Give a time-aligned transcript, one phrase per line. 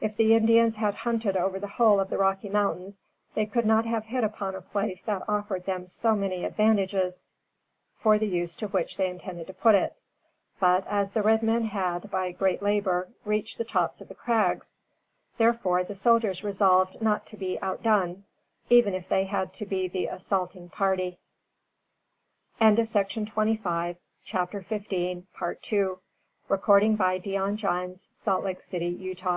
[0.00, 3.02] If the Indians had hunted over the whole of the Rocky Mountains
[3.34, 7.28] they could not have hit upon a place that offered them so many advantages
[7.98, 9.94] for the use to which they intended to put it;
[10.58, 14.74] but, as the red men had, by great labor, reached the tops of the crags,
[15.36, 18.24] therefore, the soldiers resolved not to be outdone,
[18.70, 21.18] even if they had to be the assaulting party.
[22.58, 23.98] The strength of the Apaches
[24.32, 26.00] amounted to eight lodges, or two
[26.48, 29.36] hundred and forty warriors; and, as they